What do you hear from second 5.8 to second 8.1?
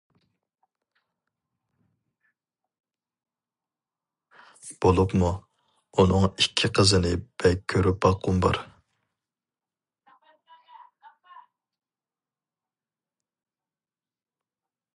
ئۇنىڭ ئىككى قىزىنى بەك كۆرۈپ